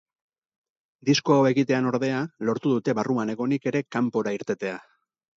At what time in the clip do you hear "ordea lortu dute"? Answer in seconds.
1.89-2.95